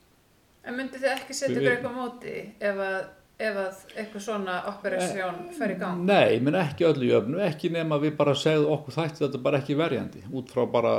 [0.64, 2.98] En myndi þið ekki setja ykkur eitthvað á móti ef að,
[3.44, 6.04] ef að eitthvað svona operasjón fer í gang?
[6.08, 9.78] Nei, menn ekki öllu jöfnu, ekki nema við bara segðu okkur þætti þetta bara ekki
[9.78, 10.94] verjandi út frá bara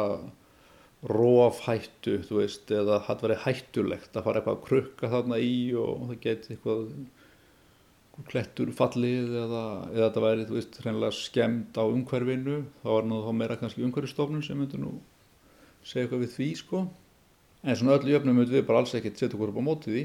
[1.11, 5.57] róf hættu, þú veist, eða það veri hættulegt að fara eitthvað að krukka þarna í
[5.77, 6.85] og það geti eitthvað
[8.31, 13.21] klettur fallið eða, eða þetta væri, þú veist, hreinlega skemmt á umhverfinu, þá var nú
[13.25, 14.95] þá meira kannski umhverfistofnun sem myndi nú
[15.85, 16.85] segja eitthvað við því, sko.
[17.65, 20.03] En svona öllu jöfnum við bara alls ekkert setja okkur upp á móti því.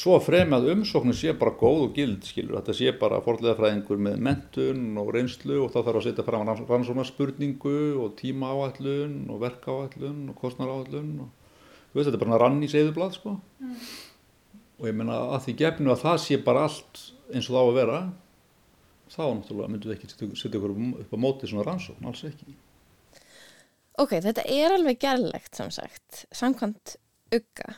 [0.00, 2.56] Svo fremið að umsóknin sé bara góð og gild, skilur.
[2.56, 7.74] Þetta sé bara forleðafræðingur með mentun og reynslu og þá þarf að setja fram rannsóknarspurningu
[8.00, 11.12] og tímaáætlun og verkáætlun og kostnaráætlun.
[11.26, 11.28] Og,
[11.92, 13.36] veist, þetta er bara rann í segðublad, sko.
[14.80, 17.68] Og ég meina að því gefnu að það sé bara allt eins og það á
[17.68, 18.00] að vera,
[19.12, 20.08] þá náttúrulega myndum við ekki
[20.40, 20.72] setja- okkur
[21.04, 22.56] upp á móti svona rannsókn, alls ekki.
[24.00, 26.96] Ok, þetta er alveg gerlegt sem sagt, samkvæmt
[27.34, 27.74] ugga.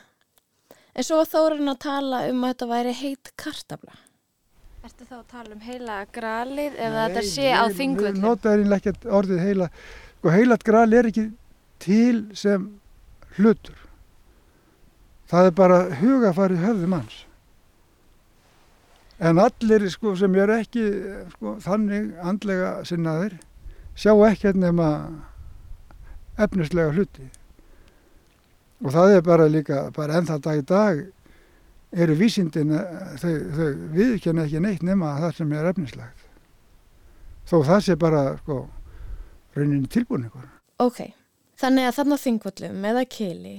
[0.95, 3.97] En svo var Þórun að tala um að þetta væri heit kartabla.
[4.85, 8.21] Ertu þá að tala um heila gralið ef þetta sé á Við þingvöldum?
[8.23, 9.67] notaðum eiginlega ekkert orðið heila.
[10.19, 11.25] Sko heilat gral er ekki
[11.83, 12.67] til sem
[13.35, 13.81] hlutur.
[15.27, 17.17] Það er bara hugafari höfðu manns.
[19.19, 20.83] En allir sko, sem eru ekki
[21.33, 23.37] sko, þannig andlega sinnaðir
[23.95, 24.89] sjá ekkert nema
[26.37, 27.27] efnislega hluti.
[28.83, 31.03] Og það er bara líka, bara ennþá dag í dag
[31.95, 36.25] eru vísindin, eh, þau, þau viðkjanna ekki neitt nema það sem er efnislegt.
[37.45, 38.65] Þó það sé bara, sko,
[39.55, 40.49] rauninni tilbúningur.
[40.83, 41.13] Ok,
[41.61, 43.55] þannig að þarna á þingvöllum eða kili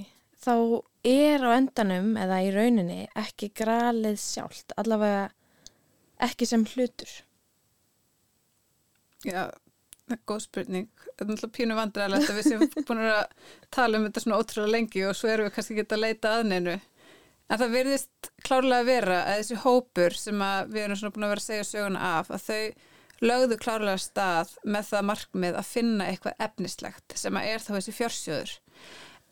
[0.47, 5.29] þá er á endanum eða í rauninni ekki gralið sjálft, allavega
[6.23, 7.09] ekki sem hlutur.
[9.25, 9.49] Já,
[10.27, 10.89] góð spurning.
[11.13, 13.23] Það er náttúrulega pínu vandræðilegt að við séum búin að
[13.73, 16.45] tala um þetta svona ótrúlega lengi og svo erum við kannski ekki að leita að
[16.51, 16.75] neinu.
[17.47, 21.33] En það virðist klárlega að vera að þessi hópur sem við erum svona búin að
[21.33, 26.09] vera að segja söguna af, að þau lögðu klárlega stað með það markmið að finna
[26.11, 28.57] eitthvað efnislegt sem að er þá þessi fjársjóður.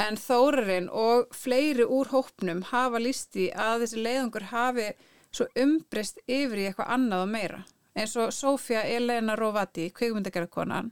[0.06, 4.90] En Þórarinn og fleiri úr hópnum hafa líst í að þessi leiðungur hafi
[5.36, 7.62] svo umbrist yfir í eitthvað annað og meira.
[7.96, 10.92] Eins og Sofía Elena Rovati, kveikmyndagerðarkonan,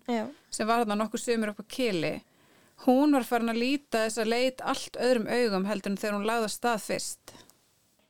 [0.49, 2.13] sem var þarna nokkuð sömur upp á kili,
[2.85, 6.47] hún var farin að líta þessa leit allt öðrum augum heldur en þegar hún lagði
[6.47, 7.35] að stað fyrst.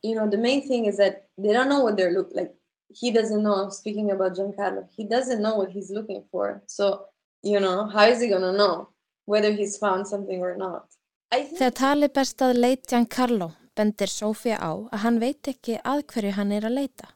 [0.04, 2.52] you know, the main thing is that they don't know what they're look like.
[3.00, 3.70] He doesn't know.
[3.70, 6.62] Speaking about Giancarlo, he doesn't know what he's looking for.
[6.66, 7.06] So,
[7.42, 8.88] you know, how is he gonna know
[9.24, 10.84] whether he's found something or not?
[11.32, 16.04] Think Þegar tali best að leit Giancarlo bendir Sofía á að hann veit ekki að
[16.12, 17.08] hverju hann er að leita.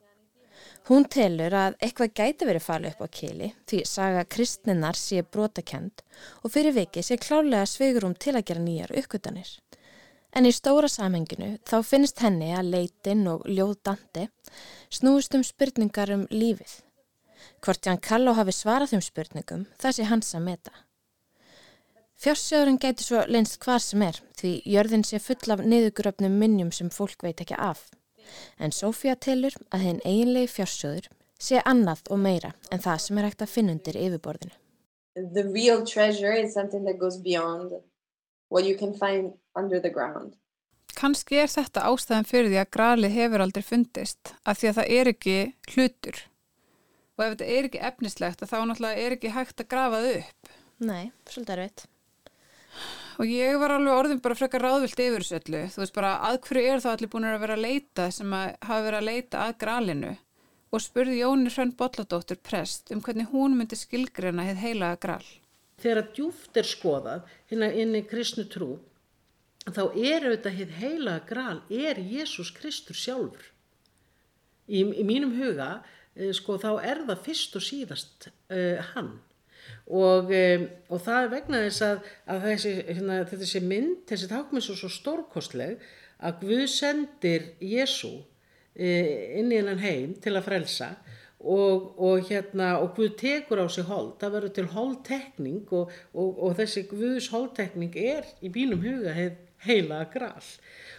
[0.89, 6.01] Hún telur að eitthvað gæti verið falið upp á kili því saga kristninnar sé brotakend
[6.41, 9.51] og fyrir viki sé klálega sveigurum til að gera nýjar uppgötanir.
[10.33, 14.25] En í stóra samhenginu þá finnst henni að leitin og ljóð Dante
[14.89, 16.79] snúist um spurningar um lífið.
[17.61, 20.73] Hvort Giancarlo hafi svarað þeim spurningum, það sé hans að meta.
[22.19, 26.89] Fjársjóðurinn gæti svo leynst hvað sem er því jörðin sé full af niðuguröfnum minnjum sem
[26.91, 27.91] fólk veit ekki af.
[28.59, 33.31] En Sofía telur að hinn eiginlegi fjársjóður sé annað og meira en það sem er
[33.31, 34.57] hægt að finna undir yfirborðinu.
[35.35, 37.73] the real treasure is something that goes beyond
[38.49, 40.37] what you can find under the ground.
[40.99, 44.95] Kanski er þetta ástæðan fyrir því að gralið hefur aldrei fundist af því að það
[44.97, 45.37] er ekki
[45.75, 46.23] hlutur.
[47.19, 50.19] Og ef þetta er ekki efnislegt að þá náttúrulega er ekki hægt að grafa það
[50.23, 50.51] upp.
[50.89, 51.87] Nei, svolítið er veit.
[53.19, 55.65] Og ég var alveg orðin bara frekar ráðvilt yfir þessu öllu.
[55.75, 58.49] Þú veist bara að hverju eru þá allir búin að vera að leita sem að
[58.63, 60.13] hafa verið að leita að gralinu
[60.69, 65.29] og spurði Jóni Hrönn Bolladóttur prest um hvernig hún myndi skilgreina heið heilaga gral.
[65.79, 68.71] þegar að djúft er skoðað hérna inn í kristnu trú
[69.69, 73.47] þá er auðvitað hitt heila gral er Jésús Kristur sjálfur
[74.67, 75.85] í, í mínum huga
[76.17, 79.15] eh, sko þá er það fyrst og síðast uh, hann
[79.89, 84.67] og, um, og það er vegna þess að, að þessi, hérna, þessi mynd, þessi tákmið
[84.67, 85.87] svo, svo stórkostleg
[86.19, 90.91] að Guð sendir Jésú uh, inn í hennan heim til að frelsa
[91.39, 96.37] og, og hérna og Guð tekur á sig hold, það verður til holdtekning og, og,
[96.37, 99.17] og þessi Guðs holdtekning er í bínum huga
[99.65, 100.45] heila gral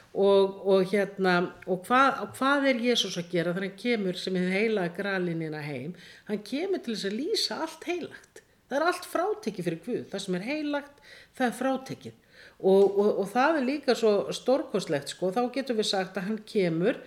[0.10, 1.36] og, hérna
[1.70, 5.94] og hvað, hvað er Jésús að gera þegar hann kemur sem heila gralinina heim?
[6.26, 10.26] Hann kemur til þess að lýsa allt heilagt það er allt frátekið fyrir Guð það
[10.26, 11.06] sem er heilagt,
[11.38, 12.18] það er frátekið.
[12.60, 16.42] Og, og, og það er líka svo stórkostlegt sko, þá getum við sagt að hann
[16.48, 17.00] kemur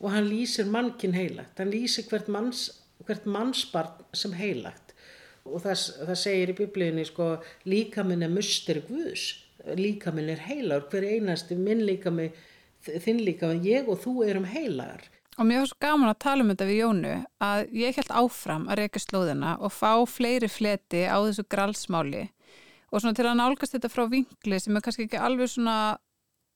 [0.00, 2.68] og hann lýsir mannkinn heilagt, hann lýsir hvert, manns,
[3.06, 4.94] hvert mannsbarn sem heilagt.
[5.44, 7.32] Og það, það segir í biblíunni sko
[7.68, 9.32] líkaminn er mustir guðs,
[9.76, 12.36] líkaminn er heilagur, hver einasti minn líkaminn,
[12.86, 15.04] þinn líkaminn, ég og þú erum heilagar.
[15.40, 18.66] Og mér var svo gaman að tala um þetta við Jónu að ég held áfram
[18.68, 22.26] að reyka slóðina og fá fleiri fleti á þessu grálsmáli
[22.90, 25.78] og svona til að nálgast þetta frá vinkli sem er kannski ekki alveg svona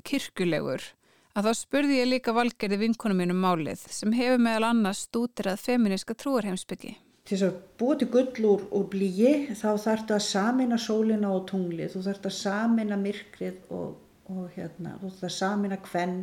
[0.04, 0.84] kirkulegur
[1.32, 6.14] að þá spurði ég líka valgerði vinkunum mínum málið sem hefur meðal annars stútirað feministka
[6.20, 6.94] trúarheimsbyggi.
[7.24, 11.32] Til þess að búið til gull úr, úr blíi þá þarf þetta að samina sólina
[11.32, 13.94] og tunglið, þú þarf þetta að samina myrkrið og,
[14.28, 16.18] og hérna, þú þarf þetta að samina hvenn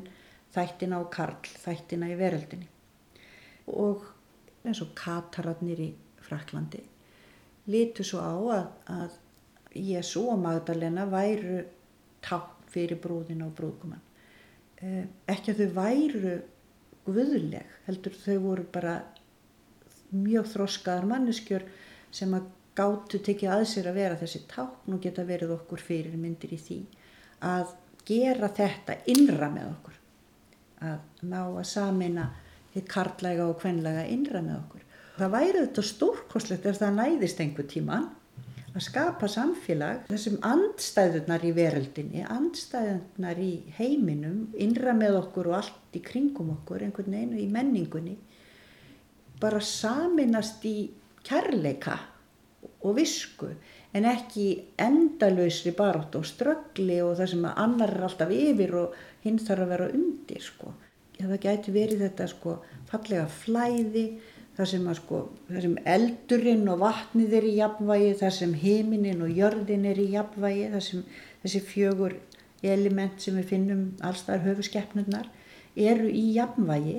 [0.55, 2.69] þættina og karl, þættina í veröldinni.
[3.71, 4.05] Og
[4.65, 6.83] eins og katararnir í Fraklandi
[7.71, 9.17] lítu svo á að, að
[9.77, 11.61] Jésu og Magdalena væru
[12.25, 14.01] tátt fyrir brúðina og brúðkumann.
[14.81, 16.35] Eh, ekki að þau væru
[17.05, 18.95] guðleg, heldur þau voru bara
[20.11, 21.67] mjög þroskaðar manneskjör
[22.13, 26.15] sem að gáttu tekið að sér að vera þessi tákn og geta verið okkur fyrir
[26.19, 26.79] myndir í því
[27.47, 27.73] að
[28.07, 29.97] gera þetta innra með okkur
[30.81, 32.29] að ná að samina
[32.73, 34.87] hitt karlæga og kvenlega innra með okkur.
[35.17, 38.09] Það væri þetta stórkoslegt ef það næðist einhver tíman
[38.71, 45.97] að skapa samfélag þessum andstæðunar í veröldinni, andstæðunar í heiminum, innra með okkur og allt
[45.99, 48.15] í kringum okkur, einhvern veginn í menningunni
[49.41, 50.75] bara saminast í
[51.25, 51.97] kærleika
[52.85, 53.49] og visku
[53.97, 54.47] en ekki
[54.79, 59.73] endalösri barátt og ströggli og það sem annar er alltaf yfir og hinn þarf að
[59.75, 60.75] vera undir sko.
[61.21, 62.55] Það gæti verið þetta sko
[62.89, 64.05] fallega flæði,
[64.57, 69.21] það sem, að, sko, það sem eldurinn og vatnið er í jafnvægi, það sem heiminin
[69.21, 71.03] og jörðin er í jafnvægi, það sem
[71.43, 72.17] þessi fjögur
[72.61, 75.29] element sem við finnum allstaðar höfuskeppnurnar
[75.75, 76.97] eru í jafnvægi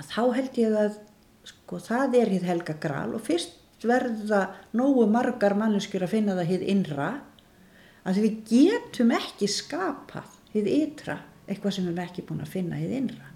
[0.00, 0.98] að þá held ég að
[1.48, 4.46] sko það er hitt helga gral og fyrst verða
[4.76, 7.08] nógu margar manneskjur að finna það hitt innra
[8.08, 12.80] að við getum ekki skapað hitt ytra eitthvað sem við erum ekki búin að finna
[12.80, 13.30] hitt innra.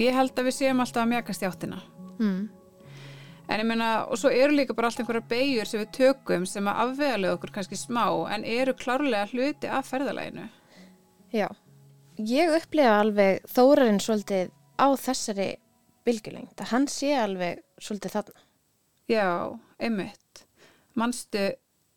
[0.00, 1.78] Ég held að við séum alltaf að mjagast í áttina.
[2.20, 2.44] Mm.
[3.50, 6.68] En ég meina, og svo eru líka bara allt einhverja beigur sem við tökum sem
[6.70, 10.46] að afvegalega okkur kannski smá en eru klárlega hluti af ferðalæginu.
[11.34, 11.48] Já,
[12.30, 15.50] ég upplifa alveg þórarinn svolítið á þessari
[16.06, 18.46] bylgjulengd að hann sé alveg svolítið þarna.
[19.10, 19.28] Já,
[19.82, 20.29] einmitt.
[20.94, 21.44] Manstu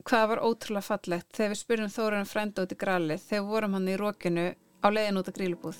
[0.03, 3.89] hvað var ótrúlega fallegt þegar við spyrjum þórarinn frænda út í gralið þegar vorum hann
[3.89, 5.79] í rókinu á leiðin út af grílubúð.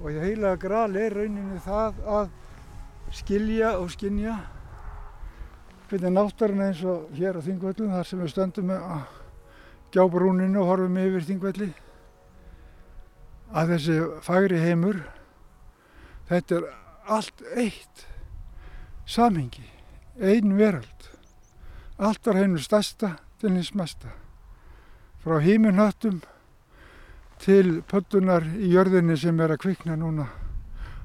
[0.00, 2.30] og heila gral er rauninni það að
[3.12, 4.38] skilja og skinja
[5.90, 8.86] hvernig náttúrun eins og hér á Þingvöllum þar sem við stöndum með
[9.92, 11.68] gjábrúninu og horfum yfir Þingvelli
[13.50, 15.02] að þessi fagri heimur
[16.30, 16.68] þetta er
[17.18, 18.06] allt eitt
[19.10, 19.66] samhengi
[20.20, 21.08] einn veröld.
[21.98, 24.08] Allt var heimur stærsta til hins mesta.
[25.24, 26.20] Frá hímunhöttum
[27.40, 30.28] til pöttunar í jörðinni sem er að kvikna núna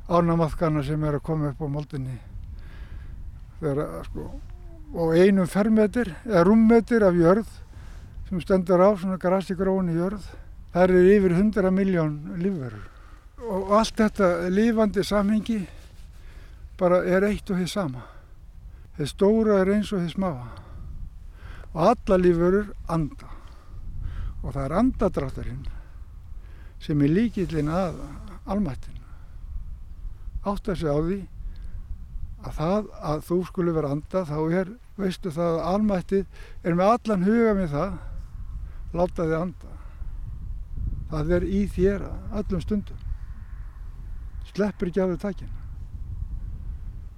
[0.07, 2.17] ánamaðkana sem er að koma upp á moldinni.
[3.59, 4.29] Þegar, sko,
[4.93, 7.47] og einum fermetir eða rúmmetir af jörð
[8.29, 10.27] sem stendur á svona grasigróni jörð
[10.73, 12.85] það er yfir 100 miljón lífverður
[13.45, 15.59] og allt þetta lífandi samhengi
[16.79, 18.03] bara er eitt og þið sama.
[18.95, 20.49] Þið stóra er eins og þið smáa.
[21.75, 23.31] Og alla lífverður anda.
[24.43, 25.63] Og það er andadráttarinn
[26.85, 27.97] sem er líkillin að
[28.45, 28.99] almættin
[30.45, 31.19] átt að segja á því
[32.45, 34.67] að það að þú skulle vera anda þá er,
[34.99, 37.95] veistu það að almættið er með allan huga með það
[38.95, 39.71] láta þið anda.
[41.09, 42.05] Það er í þér
[42.37, 43.01] allum stundum.
[44.51, 45.64] Sleppur ekki af þau takin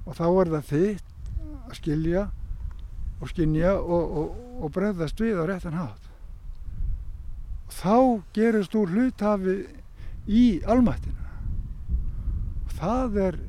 [0.07, 1.31] og þá er það þitt
[1.67, 2.23] að skilja
[3.17, 6.03] og skinja og, og, og breðast við á réttan hátt.
[7.77, 9.57] Þá gerist úr hluthafi
[10.27, 11.27] í almættinu.
[12.63, 13.39] Og það er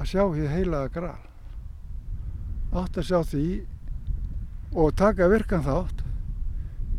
[0.00, 1.26] að sjá hér heilaða gral.
[2.70, 3.46] Átt að sjá því
[4.78, 6.04] og taka virkan þátt.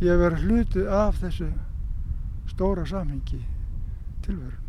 [0.01, 1.51] Ég verið hluti af þessu
[2.51, 3.39] stóra samhengi
[4.25, 4.61] tilverunar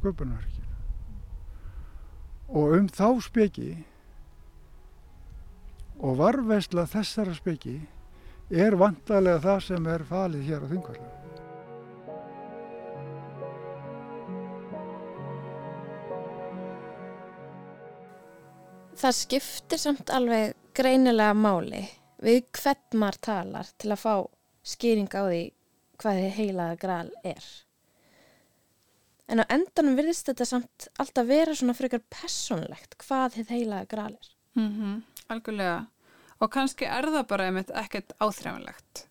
[0.00, 0.55] sköpunarverkinu
[2.48, 3.70] og um þá speki
[5.96, 7.76] og varvesla þessara speki
[8.50, 11.12] er vantarlega það sem er falið hér á Þingvallum.
[18.96, 21.82] Það skiptir samt alveg greinilega máli
[22.24, 24.14] við hvern maður talar til að fá
[24.66, 25.42] skýring á því
[26.00, 27.44] hvað þið heilaða gral er.
[29.26, 34.14] En á endanum virðist þetta samt alltaf vera svona frekar personlegt hvað þið heilaða gral
[34.14, 34.32] er.
[34.54, 35.86] Mm Algjörlega.
[36.38, 37.48] Og kannski er það bara
[37.82, 39.06] ekkert áþræfanlegt.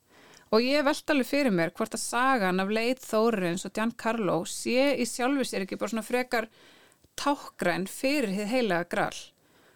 [0.54, 4.94] Og ég velt alveg fyrir mér hvort að sagan af leið Þórins og Giancarlo sé
[4.96, 6.48] í sjálfu sér ekki bara svona frekar
[7.20, 9.18] tákgræn fyrir þið heilaða gral.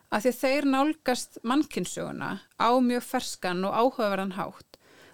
[0.10, 4.69] Af því þeir nálgast mannkynsöguna á mjög ferskan og áhugaverðan hátt.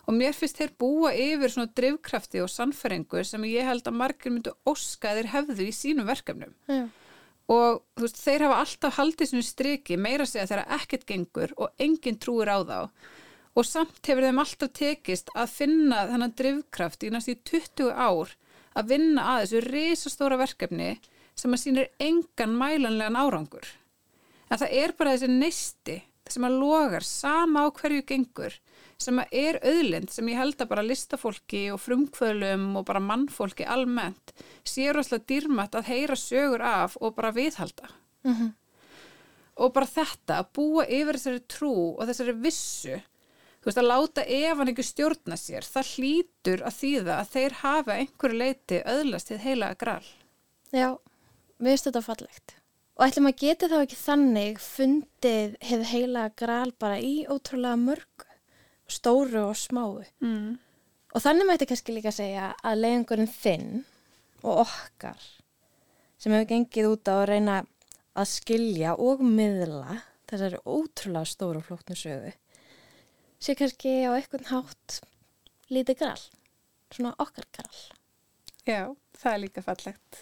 [0.05, 4.33] Og mér finnst þeir búa yfir svona drivkrafti og sannfæringu sem ég held að margir
[4.33, 6.53] myndu óska þeir hefðu í sínum verkefnum.
[6.69, 6.85] Já.
[7.51, 11.81] Og þú veist, þeir hafa alltaf haldið svona striki meira segja þegar ekkert gengur og
[11.81, 12.79] enginn trúir á þá.
[13.55, 18.33] Og samt hefur þeim alltaf tekist að finna þennan drivkraft í næst í 20 ár
[18.75, 20.95] að vinna að þessu risastóra verkefni
[21.37, 23.67] sem að sýnir engan mælanlegan árangur.
[24.49, 25.97] En það er bara þessi neisti
[26.31, 28.55] sem að logar sama á hverju gengur
[29.01, 33.67] sem að er auðlind sem ég held að bara listafólki og frumkvöðlum og bara mannfólki
[33.67, 37.89] almennt sér rosalega dýrmætt að heyra sögur af og bara viðhalda.
[39.55, 42.97] Og bara þetta að búa yfir þessari trú og þessari vissu,
[43.61, 47.99] þú veist að láta efan ekki stjórna sér, það hlýtur að þýða að þeir hafa
[47.99, 50.03] einhverju leiti öðlast til heila gral.
[50.71, 50.97] Já,
[51.59, 52.57] við veist þetta fallegt.
[52.95, 58.29] Og ætlum að geti þá ekki þannig fundið hefur heila gral bara í ótrúlega mörgu,
[58.87, 60.05] stóru og smáu.
[60.23, 60.55] Mm.
[61.15, 63.83] Og þannig mætti kannski líka segja að leiðingurinn þinn
[64.45, 65.19] og okkar
[66.19, 67.59] sem hefur gengið út á að reyna
[68.15, 72.31] að skilja og miðla þessari ótrúlega stóru og flóknu sögu
[73.45, 75.01] sé kannski á einhvern hátt
[75.69, 76.21] lítið gral,
[76.93, 77.81] svona okkar gral.
[78.65, 80.21] Já, það er líka fallegt.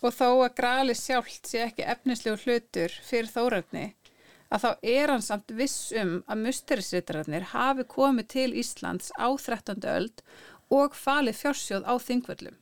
[0.00, 3.90] Og þó að grali sjálft sé ekki efnislegu hlutur fyrir þórarni,
[4.48, 9.84] að þá er hann samt viss um að musterisritararnir hafi komið til Íslands á 13.
[9.92, 10.22] öld
[10.72, 12.56] og falið fjársjóð á þingvöllum.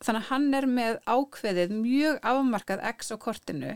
[0.00, 3.74] Þannig að hann er með ákveðið mjög afmarkað X á kortinu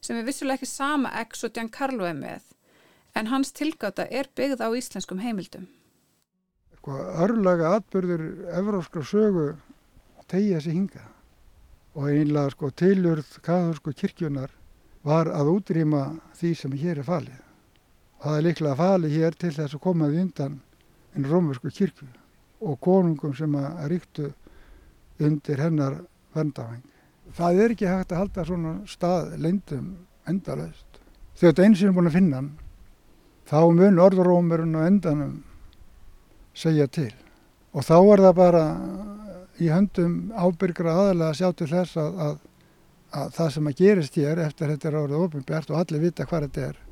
[0.00, 2.44] sem er vissulega ekki sama X og Giancarlo er með,
[3.12, 5.66] en hans tilgáta er byggð á íslenskum heimildum.
[6.86, 9.48] Örlaga atbyrður evróskra sögu
[10.30, 11.15] tegja sig hinga
[11.96, 14.52] og einlega sko, tilurð kathólsku kirkjunar
[15.06, 16.02] var að útrýma
[16.36, 17.38] því sem hér er falið.
[18.20, 20.58] Það er líklega falið hér til þess að komaði undan
[21.16, 22.08] en rómursku kirkju
[22.66, 24.28] og konungum sem að ríktu
[25.22, 25.98] undir hennar
[26.36, 26.84] vendavæng.
[27.36, 29.90] Það er ekki hægt að halda svona stað leindum
[30.28, 31.00] endalaust.
[31.36, 32.50] Þegar þetta eins er búin að finna hann,
[33.48, 35.36] þá mun orðurómurinn á endanum
[36.56, 37.12] segja til.
[37.76, 38.64] Og þá er það bara
[39.62, 42.34] í höndum ábyrgra aðalega að sjá til þess að, að,
[43.20, 46.46] að það sem að gerist hér eftir þetta er árið ofinbjart og allir vita hvað
[46.46, 46.82] þetta er,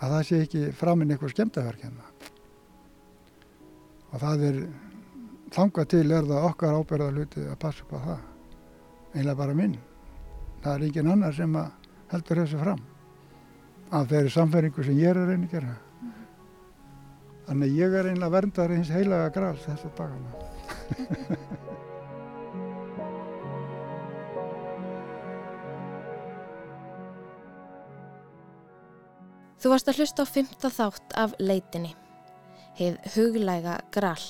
[0.00, 2.10] að það sé ekki framinn einhver skemmtaverk hérna.
[4.12, 4.60] Og það er,
[5.54, 8.20] þangað til er það okkar ábyrða hluti að passa upp á það.
[9.14, 9.78] Einlega bara minn.
[10.64, 12.84] Það er engin annar sem að heldur þessu fram.
[13.94, 15.76] Af þeirri samfæringu sem ég er að reyna að gera.
[17.46, 21.44] Þannig að ég er einlega verndar hins heilaga gral þess að baka maður.
[29.66, 31.88] Þú varst að hlusta á fymta þátt af leitinni,
[32.78, 34.20] heið huglæga gral.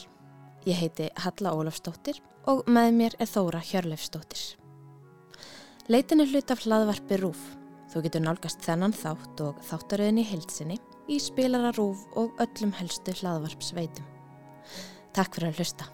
[0.65, 4.47] Ég heiti Halla Ólafsdóttir og með mér er Þóra Hjörleifsdóttir.
[5.93, 7.43] Leitin er hlut af hlaðvarpi Rúf.
[7.93, 13.13] Þú getur nálgast þennan þátt og þáttaröðin í heilsinni í spilara Rúf og öllum helstu
[13.21, 14.09] hlaðvarpsveitum.
[15.13, 15.93] Takk fyrir að hlusta.